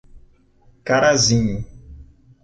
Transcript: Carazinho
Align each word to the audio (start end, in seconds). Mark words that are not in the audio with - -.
Carazinho 0.87 1.61